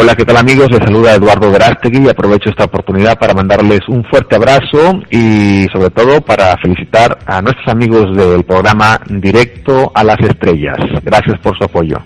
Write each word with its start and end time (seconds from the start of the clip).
Hola, 0.00 0.14
¿qué 0.16 0.24
tal 0.24 0.38
amigos? 0.38 0.70
Les 0.70 0.80
saluda 0.80 1.14
Eduardo 1.14 1.52
Verástegui 1.52 2.06
y 2.06 2.08
aprovecho 2.08 2.48
esta 2.48 2.64
oportunidad 2.64 3.18
para 3.18 3.34
mandarles 3.34 3.80
un 3.86 4.02
fuerte 4.04 4.34
abrazo 4.34 4.98
y 5.10 5.66
sobre 5.70 5.90
todo 5.90 6.22
para 6.22 6.56
felicitar 6.56 7.18
a 7.26 7.42
nuestros 7.42 7.68
amigos 7.68 8.16
del 8.16 8.42
programa 8.44 8.98
Directo 9.10 9.92
a 9.94 10.02
las 10.02 10.18
Estrellas. 10.20 10.78
Gracias 11.04 11.38
por 11.40 11.54
su 11.58 11.64
apoyo. 11.64 11.98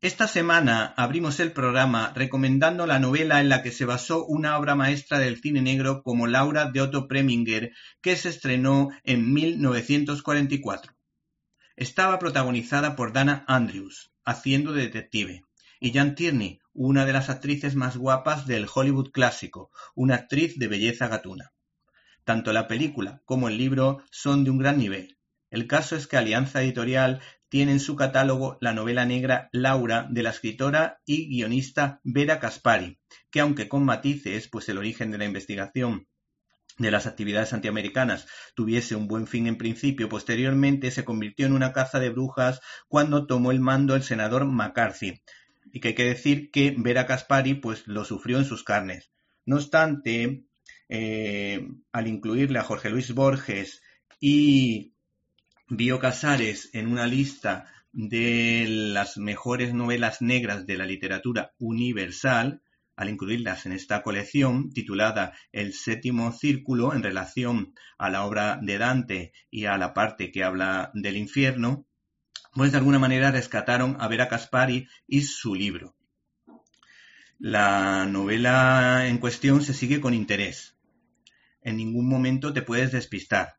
Esta 0.00 0.28
semana 0.28 0.94
abrimos 0.96 1.40
el 1.40 1.50
programa 1.50 2.12
recomendando 2.14 2.86
la 2.86 3.00
novela 3.00 3.40
en 3.40 3.48
la 3.48 3.64
que 3.64 3.72
se 3.72 3.84
basó 3.84 4.24
una 4.26 4.56
obra 4.56 4.76
maestra 4.76 5.18
del 5.18 5.40
cine 5.40 5.60
negro 5.60 6.04
como 6.04 6.28
Laura 6.28 6.70
de 6.70 6.80
Otto 6.80 7.08
Preminger, 7.08 7.72
que 8.00 8.14
se 8.14 8.28
estrenó 8.28 8.90
en 9.02 9.32
1944. 9.32 10.92
Estaba 11.74 12.20
protagonizada 12.20 12.94
por 12.94 13.12
Dana 13.12 13.44
Andrews, 13.48 14.12
haciendo 14.24 14.72
de 14.72 14.82
detective, 14.82 15.42
y 15.80 15.92
Jan 15.92 16.14
Tierney, 16.14 16.60
una 16.72 17.04
de 17.04 17.12
las 17.12 17.28
actrices 17.28 17.74
más 17.74 17.96
guapas 17.96 18.46
del 18.46 18.68
Hollywood 18.72 19.10
clásico, 19.10 19.72
una 19.96 20.14
actriz 20.14 20.60
de 20.60 20.68
belleza 20.68 21.08
gatuna. 21.08 21.50
Tanto 22.22 22.52
la 22.52 22.68
película 22.68 23.20
como 23.24 23.48
el 23.48 23.58
libro 23.58 24.04
son 24.12 24.44
de 24.44 24.50
un 24.50 24.58
gran 24.58 24.78
nivel. 24.78 25.18
El 25.50 25.66
caso 25.66 25.96
es 25.96 26.06
que 26.06 26.18
Alianza 26.18 26.62
Editorial 26.62 27.20
tiene 27.48 27.72
en 27.72 27.80
su 27.80 27.96
catálogo 27.96 28.58
la 28.60 28.72
novela 28.72 29.06
negra 29.06 29.48
Laura 29.52 30.06
de 30.10 30.22
la 30.22 30.30
escritora 30.30 31.00
y 31.04 31.28
guionista 31.28 32.00
Vera 32.04 32.40
Caspari, 32.40 32.98
que 33.30 33.40
aunque 33.40 33.68
con 33.68 33.84
matices, 33.84 34.48
pues 34.48 34.68
el 34.68 34.78
origen 34.78 35.10
de 35.10 35.18
la 35.18 35.24
investigación 35.24 36.06
de 36.78 36.90
las 36.90 37.06
actividades 37.06 37.52
antiamericanas 37.52 38.26
tuviese 38.54 38.94
un 38.94 39.08
buen 39.08 39.26
fin 39.26 39.46
en 39.46 39.58
principio, 39.58 40.08
posteriormente 40.08 40.90
se 40.90 41.04
convirtió 41.04 41.46
en 41.46 41.52
una 41.52 41.72
caza 41.72 41.98
de 41.98 42.10
brujas 42.10 42.60
cuando 42.86 43.26
tomó 43.26 43.50
el 43.50 43.60
mando 43.60 43.96
el 43.96 44.02
senador 44.02 44.44
McCarthy. 44.44 45.20
Y 45.72 45.80
que 45.80 45.88
hay 45.88 45.94
que 45.94 46.04
decir 46.04 46.50
que 46.50 46.74
Vera 46.78 47.06
Caspari 47.06 47.54
pues 47.54 47.86
lo 47.86 48.04
sufrió 48.04 48.38
en 48.38 48.44
sus 48.44 48.64
carnes. 48.64 49.10
No 49.44 49.56
obstante, 49.56 50.44
eh, 50.88 51.68
al 51.92 52.06
incluirle 52.06 52.58
a 52.58 52.64
Jorge 52.64 52.90
Luis 52.90 53.12
Borges 53.12 53.82
y 54.20 54.94
Bio 55.70 55.98
Casares 55.98 56.70
en 56.72 56.86
una 56.86 57.06
lista 57.06 57.66
de 57.92 58.64
las 58.68 59.18
mejores 59.18 59.74
novelas 59.74 60.22
negras 60.22 60.66
de 60.66 60.78
la 60.78 60.86
literatura 60.86 61.52
universal, 61.58 62.62
al 62.96 63.10
incluirlas 63.10 63.66
en 63.66 63.72
esta 63.72 64.02
colección 64.02 64.70
titulada 64.70 65.34
El 65.52 65.74
séptimo 65.74 66.32
círculo 66.32 66.94
en 66.94 67.02
relación 67.02 67.74
a 67.98 68.08
la 68.08 68.24
obra 68.24 68.58
de 68.62 68.78
Dante 68.78 69.32
y 69.50 69.66
a 69.66 69.76
la 69.76 69.92
parte 69.92 70.32
que 70.32 70.42
habla 70.42 70.90
del 70.94 71.18
infierno, 71.18 71.86
pues 72.54 72.72
de 72.72 72.78
alguna 72.78 72.98
manera 72.98 73.30
rescataron 73.30 73.98
a 74.00 74.08
Vera 74.08 74.28
Caspari 74.28 74.88
y 75.06 75.20
su 75.20 75.54
libro. 75.54 75.94
La 77.38 78.06
novela 78.06 79.06
en 79.06 79.18
cuestión 79.18 79.62
se 79.62 79.74
sigue 79.74 80.00
con 80.00 80.14
interés. 80.14 80.78
En 81.60 81.76
ningún 81.76 82.08
momento 82.08 82.54
te 82.54 82.62
puedes 82.62 82.90
despistar 82.90 83.57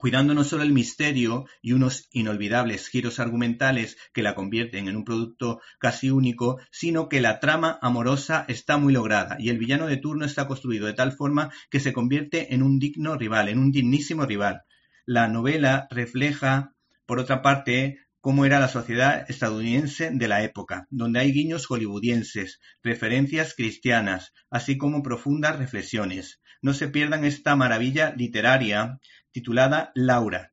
cuidando 0.00 0.32
no 0.32 0.44
solo 0.44 0.62
el 0.62 0.72
misterio 0.72 1.44
y 1.60 1.72
unos 1.72 2.08
inolvidables 2.10 2.88
giros 2.88 3.20
argumentales 3.20 3.98
que 4.14 4.22
la 4.22 4.34
convierten 4.34 4.88
en 4.88 4.96
un 4.96 5.04
producto 5.04 5.60
casi 5.78 6.10
único, 6.10 6.58
sino 6.72 7.10
que 7.10 7.20
la 7.20 7.38
trama 7.38 7.78
amorosa 7.82 8.46
está 8.48 8.78
muy 8.78 8.94
lograda 8.94 9.36
y 9.38 9.50
el 9.50 9.58
villano 9.58 9.86
de 9.86 9.98
turno 9.98 10.24
está 10.24 10.48
construido 10.48 10.86
de 10.86 10.94
tal 10.94 11.12
forma 11.12 11.52
que 11.68 11.80
se 11.80 11.92
convierte 11.92 12.54
en 12.54 12.62
un 12.62 12.78
digno 12.78 13.16
rival, 13.16 13.50
en 13.50 13.58
un 13.58 13.72
dignísimo 13.72 14.24
rival. 14.24 14.62
La 15.04 15.28
novela 15.28 15.86
refleja, 15.90 16.72
por 17.04 17.18
otra 17.18 17.42
parte, 17.42 17.98
cómo 18.22 18.46
era 18.46 18.58
la 18.58 18.68
sociedad 18.68 19.30
estadounidense 19.30 20.10
de 20.12 20.28
la 20.28 20.42
época, 20.42 20.86
donde 20.88 21.20
hay 21.20 21.32
guiños 21.32 21.66
hollywoodienses, 21.66 22.58
referencias 22.82 23.54
cristianas, 23.54 24.32
así 24.48 24.78
como 24.78 25.02
profundas 25.02 25.58
reflexiones. 25.58 26.40
No 26.62 26.74
se 26.74 26.88
pierdan 26.88 27.24
esta 27.24 27.56
maravilla 27.56 28.14
literaria 28.16 28.98
titulada 29.32 29.92
Laura, 29.94 30.52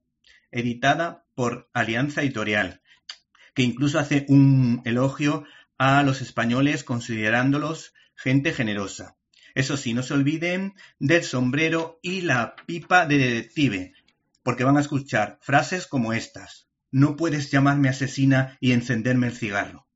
editada 0.52 1.26
por 1.36 1.70
Alianza 1.74 2.22
Editorial, 2.22 2.82
que 3.54 3.64
incluso 3.64 4.00
hace 4.00 4.26
un 4.30 4.82
elogio 4.86 5.46
a 5.78 6.04
los 6.04 6.22
españoles 6.22 6.84
considerándolos 6.84 7.94
gente 8.16 8.54
generosa. 8.54 9.16
Eso 9.56 9.78
sí, 9.78 9.94
no 9.94 10.04
se 10.04 10.14
olviden 10.14 10.76
del 11.00 11.24
sombrero 11.24 12.00
y 12.02 12.22
la 12.22 12.56
pipa 12.68 13.06
de 13.06 13.18
detective, 13.18 13.94
porque 14.44 14.64
van 14.64 14.78
a 14.78 14.82
escuchar 14.82 15.40
frases 15.42 15.88
como 15.88 16.14
estas. 16.14 16.68
No 16.92 17.16
puedes 17.16 17.52
llamarme 17.52 17.90
asesina 17.90 18.58
y 18.60 18.72
encenderme 18.72 19.28
el 19.28 19.34
cigarro. 19.36 19.88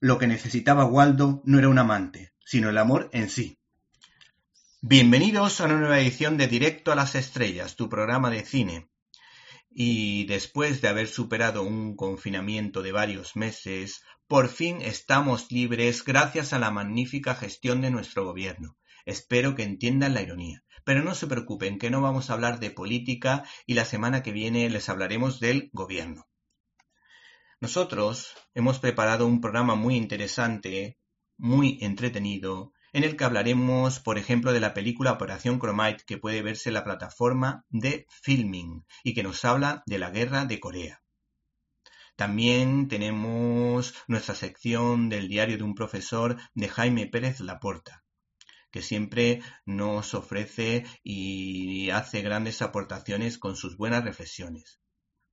Lo 0.00 0.18
que 0.18 0.26
necesitaba 0.26 0.84
Waldo 0.84 1.42
no 1.44 1.58
era 1.58 1.68
un 1.68 1.78
amante, 1.78 2.32
sino 2.44 2.68
el 2.68 2.78
amor 2.78 3.08
en 3.12 3.30
sí. 3.30 3.58
Bienvenidos 4.82 5.60
a 5.60 5.64
una 5.64 5.78
nueva 5.78 5.98
edición 5.98 6.36
de 6.36 6.48
Directo 6.48 6.92
a 6.92 6.94
las 6.94 7.14
Estrellas, 7.14 7.76
tu 7.76 7.88
programa 7.88 8.28
de 8.28 8.44
cine. 8.44 8.90
Y 9.70 10.26
después 10.26 10.82
de 10.82 10.88
haber 10.88 11.08
superado 11.08 11.62
un 11.62 11.96
confinamiento 11.96 12.82
de 12.82 12.92
varios 12.92 13.36
meses, 13.36 14.02
por 14.28 14.48
fin 14.48 14.82
estamos 14.82 15.50
libres 15.50 16.04
gracias 16.04 16.52
a 16.52 16.58
la 16.58 16.70
magnífica 16.70 17.34
gestión 17.34 17.80
de 17.80 17.90
nuestro 17.90 18.26
gobierno. 18.26 18.76
Espero 19.06 19.54
que 19.54 19.62
entiendan 19.62 20.12
la 20.12 20.20
ironía. 20.20 20.62
Pero 20.84 21.02
no 21.02 21.14
se 21.14 21.26
preocupen, 21.26 21.78
que 21.78 21.90
no 21.90 22.02
vamos 22.02 22.28
a 22.28 22.34
hablar 22.34 22.60
de 22.60 22.70
política 22.70 23.44
y 23.64 23.74
la 23.74 23.86
semana 23.86 24.22
que 24.22 24.32
viene 24.32 24.68
les 24.68 24.90
hablaremos 24.90 25.40
del 25.40 25.70
gobierno. 25.72 26.28
Nosotros 27.60 28.34
hemos 28.52 28.78
preparado 28.78 29.26
un 29.26 29.40
programa 29.40 29.74
muy 29.74 29.96
interesante, 29.96 30.98
muy 31.38 31.78
entretenido, 31.80 32.74
en 32.92 33.04
el 33.04 33.16
que 33.16 33.24
hablaremos, 33.24 34.00
por 34.00 34.18
ejemplo, 34.18 34.52
de 34.52 34.60
la 34.60 34.74
película 34.74 35.12
Operación 35.12 35.58
Chromite, 35.58 36.04
que 36.06 36.18
puede 36.18 36.42
verse 36.42 36.70
en 36.70 36.74
la 36.74 36.84
plataforma 36.84 37.64
de 37.68 38.06
Filming 38.22 38.84
y 39.04 39.14
que 39.14 39.22
nos 39.22 39.44
habla 39.44 39.82
de 39.86 39.98
la 39.98 40.10
guerra 40.10 40.44
de 40.44 40.60
Corea. 40.60 41.02
También 42.16 42.88
tenemos 42.88 43.94
nuestra 44.08 44.34
sección 44.34 45.10
del 45.10 45.28
diario 45.28 45.58
de 45.58 45.64
un 45.64 45.74
profesor 45.74 46.36
de 46.54 46.68
Jaime 46.68 47.06
Pérez 47.06 47.40
Laporta, 47.40 48.04
que 48.70 48.80
siempre 48.80 49.42
nos 49.66 50.14
ofrece 50.14 50.86
y 51.02 51.90
hace 51.90 52.22
grandes 52.22 52.62
aportaciones 52.62 53.36
con 53.36 53.54
sus 53.54 53.76
buenas 53.76 54.02
reflexiones. 54.02 54.80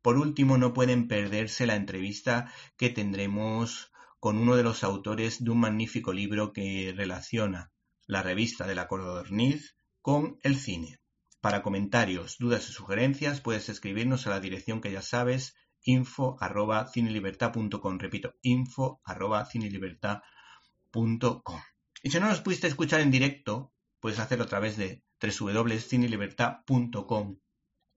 Por 0.02 0.18
último, 0.18 0.58
no 0.58 0.74
pueden 0.74 1.08
perderse 1.08 1.66
la 1.66 1.76
entrevista 1.76 2.52
que 2.76 2.90
tendremos 2.90 3.93
con 4.24 4.38
uno 4.38 4.56
de 4.56 4.64
los 4.64 4.86
autores 4.86 5.44
de 5.44 5.52
un 5.52 5.60
magnífico 5.60 6.14
libro 6.14 6.54
que 6.54 6.94
relaciona 6.96 7.74
la 8.08 8.24
revista 8.24 8.66
de 8.66 8.74
la 8.74 8.88
Codorniz 8.88 9.76
con 10.02 10.38
el 10.44 10.56
cine. 10.56 11.02
Para 11.42 11.62
comentarios, 11.62 12.38
dudas 12.40 12.70
y 12.70 12.72
sugerencias 12.72 13.42
puedes 13.42 13.68
escribirnos 13.68 14.26
a 14.26 14.30
la 14.30 14.40
dirección 14.40 14.80
que 14.80 14.94
ya 14.94 15.02
sabes, 15.02 15.58
info 15.82 16.38
arroba 16.40 16.88
cinelibertad.com. 16.88 18.00
Repito, 18.00 18.36
info 18.44 19.02
arroba 19.04 19.46
cinelibertad.com. 19.46 21.62
Y 22.02 22.10
si 22.10 22.20
no 22.22 22.30
nos 22.30 22.40
pudiste 22.40 22.68
escuchar 22.68 23.02
en 23.02 23.12
directo, 23.12 23.74
puedes 24.00 24.20
hacerlo 24.20 24.46
a 24.46 24.48
través 24.48 24.78
de 24.78 25.04
www.cinelibertad.com 25.22 27.40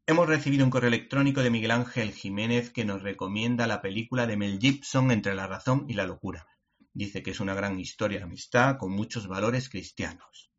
Hemos 0.07 0.29
recibido 0.29 0.65
un 0.65 0.71
correo 0.71 0.89
electrónico 0.89 1.43
de 1.43 1.51
Miguel 1.51 1.71
Ángel 1.71 2.13
Jiménez 2.13 2.71
que 2.71 2.85
nos 2.85 3.03
recomienda 3.03 3.67
la 3.67 3.81
película 3.81 4.27
de 4.27 4.37
Mel 4.37 4.59
Gibson 4.59 5.11
Entre 5.11 5.35
la 5.35 5.47
razón 5.47 5.87
y 5.89 5.95
la 5.95 6.07
locura. 6.07 6.47
Dice 6.93 7.23
que 7.23 7.31
es 7.31 7.41
una 7.41 7.55
gran 7.55 7.81
historia 7.81 8.19
de 8.19 8.25
amistad 8.25 8.77
con 8.79 8.93
muchos 8.93 9.27
valores 9.27 9.69
cristianos. 9.69 10.53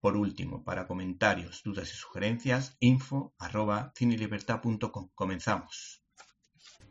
Por 0.00 0.16
último, 0.16 0.64
para 0.64 0.86
comentarios, 0.86 1.62
dudas 1.62 1.92
y 1.92 1.96
sugerencias, 1.96 2.76
info 2.80 3.34
arroba 3.38 3.92
cinelibertad.com. 3.96 5.10
Comenzamos. 5.14 6.03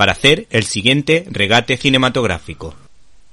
para 0.00 0.12
hacer 0.12 0.46
el 0.48 0.64
siguiente 0.64 1.26
regate 1.30 1.76
cinematográfico. 1.76 2.72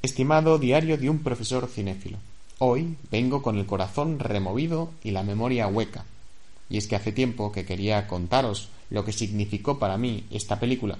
Estimado 0.01 0.59
diario 0.59 0.97
de 0.97 1.09
un 1.09 1.19
profesor 1.19 1.69
cinéfilo, 1.69 2.17
hoy 2.57 2.97
vengo 3.09 3.41
con 3.41 3.57
el 3.57 3.65
corazón 3.65 4.19
removido 4.19 4.91
y 5.01 5.11
la 5.11 5.23
memoria 5.23 5.67
hueca. 5.67 6.03
Y 6.69 6.75
es 6.75 6.87
que 6.87 6.97
hace 6.97 7.13
tiempo 7.13 7.53
que 7.53 7.63
quería 7.63 8.05
contaros 8.05 8.67
lo 8.89 9.05
que 9.05 9.13
significó 9.13 9.79
para 9.79 9.97
mí 9.97 10.25
esta 10.29 10.59
película, 10.59 10.97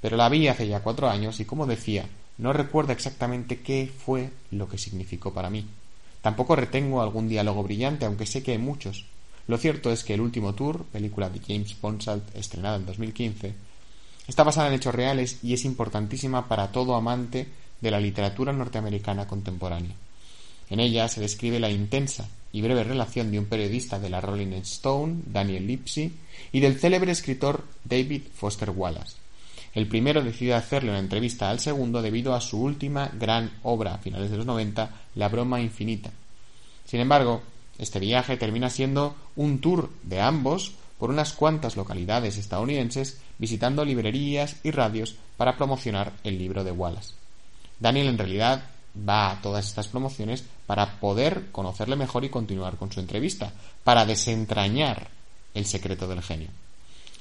pero 0.00 0.16
la 0.16 0.28
vi 0.28 0.48
hace 0.48 0.66
ya 0.66 0.80
cuatro 0.80 1.08
años 1.08 1.38
y 1.38 1.44
como 1.44 1.66
decía, 1.66 2.08
no 2.38 2.52
recuerdo 2.52 2.90
exactamente 2.90 3.60
qué 3.60 3.88
fue 3.96 4.30
lo 4.50 4.68
que 4.68 4.76
significó 4.76 5.32
para 5.32 5.50
mí. 5.50 5.66
Tampoco 6.20 6.56
retengo 6.56 7.00
algún 7.00 7.28
diálogo 7.28 7.62
brillante, 7.62 8.06
aunque 8.06 8.26
sé 8.26 8.42
que 8.42 8.50
hay 8.50 8.58
muchos. 8.58 9.04
Lo 9.46 9.56
cierto 9.56 9.92
es 9.92 10.02
que 10.02 10.14
El 10.14 10.20
último 10.20 10.56
tour, 10.56 10.84
película 10.86 11.30
de 11.30 11.38
James 11.46 11.80
Bonsalt 11.80 12.34
estrenada 12.34 12.74
en 12.74 12.86
2015, 12.86 13.65
Está 14.26 14.42
basada 14.42 14.68
en 14.68 14.74
hechos 14.74 14.94
reales 14.94 15.38
y 15.42 15.54
es 15.54 15.64
importantísima 15.64 16.48
para 16.48 16.72
todo 16.72 16.94
amante 16.94 17.46
de 17.80 17.90
la 17.90 18.00
literatura 18.00 18.52
norteamericana 18.52 19.26
contemporánea. 19.26 19.94
En 20.68 20.80
ella 20.80 21.08
se 21.08 21.20
describe 21.20 21.60
la 21.60 21.70
intensa 21.70 22.28
y 22.52 22.62
breve 22.62 22.84
relación 22.84 23.30
de 23.30 23.38
un 23.38 23.46
periodista 23.46 23.98
de 24.00 24.10
la 24.10 24.20
Rolling 24.20 24.52
Stone, 24.62 25.22
Daniel 25.26 25.66
Lipsy, 25.66 26.12
y 26.52 26.60
del 26.60 26.78
célebre 26.80 27.12
escritor 27.12 27.64
David 27.84 28.22
Foster 28.34 28.70
Wallace. 28.70 29.16
El 29.74 29.86
primero 29.86 30.22
decide 30.22 30.54
hacerle 30.54 30.90
una 30.90 30.98
entrevista 30.98 31.50
al 31.50 31.60
segundo 31.60 32.00
debido 32.00 32.34
a 32.34 32.40
su 32.40 32.60
última 32.60 33.10
gran 33.12 33.52
obra 33.62 33.94
a 33.94 33.98
finales 33.98 34.30
de 34.30 34.38
los 34.38 34.46
90, 34.46 34.90
La 35.16 35.28
broma 35.28 35.60
infinita. 35.60 36.10
Sin 36.86 37.00
embargo, 37.00 37.42
este 37.78 38.00
viaje 38.00 38.38
termina 38.38 38.70
siendo 38.70 39.14
un 39.36 39.60
tour 39.60 39.90
de 40.02 40.20
ambos 40.20 40.72
por 40.98 41.10
unas 41.10 41.32
cuantas 41.32 41.76
localidades 41.76 42.36
estadounidenses 42.36 43.18
visitando 43.38 43.84
librerías 43.84 44.56
y 44.62 44.70
radios 44.70 45.16
para 45.36 45.56
promocionar 45.56 46.12
el 46.24 46.38
libro 46.38 46.64
de 46.64 46.72
Wallace. 46.72 47.14
Daniel 47.78 48.08
en 48.08 48.18
realidad 48.18 48.64
va 48.96 49.30
a 49.30 49.42
todas 49.42 49.66
estas 49.66 49.88
promociones 49.88 50.44
para 50.66 50.98
poder 50.98 51.50
conocerle 51.52 51.96
mejor 51.96 52.24
y 52.24 52.30
continuar 52.30 52.76
con 52.76 52.90
su 52.90 53.00
entrevista, 53.00 53.52
para 53.84 54.06
desentrañar 54.06 55.08
el 55.54 55.66
secreto 55.66 56.08
del 56.08 56.22
genio. 56.22 56.48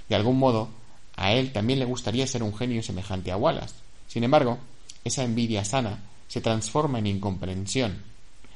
De 0.07 0.15
algún 0.15 0.39
modo, 0.39 0.69
a 1.15 1.33
él 1.33 1.51
también 1.51 1.79
le 1.79 1.85
gustaría 1.85 2.27
ser 2.27 2.43
un 2.43 2.55
genio 2.55 2.83
semejante 2.83 3.31
a 3.31 3.37
Wallace. 3.37 3.75
Sin 4.07 4.23
embargo, 4.23 4.59
esa 5.03 5.23
envidia 5.23 5.65
sana 5.65 5.99
se 6.27 6.41
transforma 6.41 6.99
en 6.99 7.07
incomprensión, 7.07 8.03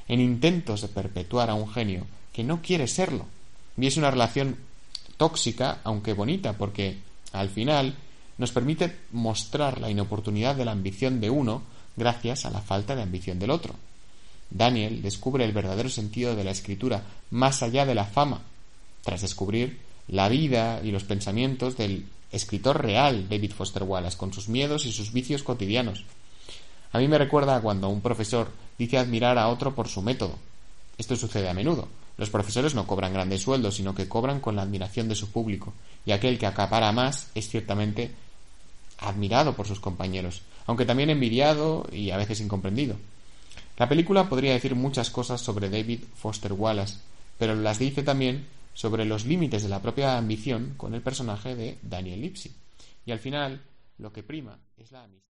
en 0.08 0.20
intentos 0.20 0.80
de 0.82 0.88
perpetuar 0.88 1.50
a 1.50 1.54
un 1.54 1.70
genio 1.70 2.06
que 2.32 2.44
no 2.44 2.62
quiere 2.62 2.88
serlo. 2.88 3.26
Y 3.76 3.86
es 3.86 3.96
una 3.96 4.10
relación 4.10 4.56
tóxica, 5.20 5.80
aunque 5.84 6.14
bonita, 6.14 6.54
porque 6.54 6.96
al 7.34 7.50
final 7.50 7.94
nos 8.38 8.52
permite 8.52 8.96
mostrar 9.12 9.78
la 9.78 9.90
inoportunidad 9.90 10.56
de 10.56 10.64
la 10.64 10.72
ambición 10.72 11.20
de 11.20 11.28
uno 11.28 11.60
gracias 11.94 12.46
a 12.46 12.50
la 12.50 12.62
falta 12.62 12.96
de 12.96 13.02
ambición 13.02 13.38
del 13.38 13.50
otro. 13.50 13.74
Daniel 14.48 15.02
descubre 15.02 15.44
el 15.44 15.52
verdadero 15.52 15.90
sentido 15.90 16.34
de 16.34 16.44
la 16.44 16.52
escritura 16.52 17.02
más 17.28 17.62
allá 17.62 17.84
de 17.84 17.94
la 17.94 18.06
fama, 18.06 18.40
tras 19.04 19.20
descubrir 19.20 19.80
la 20.08 20.30
vida 20.30 20.80
y 20.82 20.90
los 20.90 21.04
pensamientos 21.04 21.76
del 21.76 22.06
escritor 22.32 22.82
real 22.82 23.28
David 23.28 23.52
Foster 23.52 23.82
Wallace, 23.82 24.16
con 24.16 24.32
sus 24.32 24.48
miedos 24.48 24.86
y 24.86 24.92
sus 24.92 25.12
vicios 25.12 25.42
cotidianos. 25.42 26.06
A 26.92 26.98
mí 26.98 27.08
me 27.08 27.18
recuerda 27.18 27.60
cuando 27.60 27.90
un 27.90 28.00
profesor 28.00 28.48
dice 28.78 28.96
admirar 28.96 29.36
a 29.36 29.48
otro 29.48 29.74
por 29.74 29.86
su 29.86 30.00
método. 30.00 30.38
Esto 30.96 31.14
sucede 31.14 31.50
a 31.50 31.54
menudo. 31.54 31.88
Los 32.20 32.28
profesores 32.28 32.74
no 32.74 32.86
cobran 32.86 33.14
grandes 33.14 33.40
sueldos, 33.40 33.76
sino 33.76 33.94
que 33.94 34.06
cobran 34.06 34.40
con 34.40 34.54
la 34.54 34.60
admiración 34.60 35.08
de 35.08 35.14
su 35.14 35.30
público, 35.30 35.72
y 36.04 36.12
aquel 36.12 36.38
que 36.38 36.44
acapara 36.44 36.92
más 36.92 37.30
es 37.34 37.48
ciertamente 37.48 38.10
admirado 38.98 39.56
por 39.56 39.66
sus 39.66 39.80
compañeros, 39.80 40.42
aunque 40.66 40.84
también 40.84 41.08
envidiado 41.08 41.88
y 41.90 42.10
a 42.10 42.18
veces 42.18 42.42
incomprendido. 42.42 42.96
La 43.78 43.88
película 43.88 44.28
podría 44.28 44.52
decir 44.52 44.74
muchas 44.74 45.08
cosas 45.08 45.40
sobre 45.40 45.70
David 45.70 46.00
Foster 46.14 46.52
Wallace, 46.52 46.98
pero 47.38 47.54
las 47.54 47.78
dice 47.78 48.02
también 48.02 48.46
sobre 48.74 49.06
los 49.06 49.24
límites 49.24 49.62
de 49.62 49.70
la 49.70 49.80
propia 49.80 50.18
ambición 50.18 50.74
con 50.76 50.92
el 50.92 51.00
personaje 51.00 51.54
de 51.56 51.78
Daniel 51.80 52.20
Lipsy. 52.20 52.52
Y 53.06 53.12
al 53.12 53.18
final, 53.18 53.62
lo 53.96 54.12
que 54.12 54.22
prima 54.22 54.58
es 54.76 54.92
la 54.92 55.04
amistad. 55.04 55.29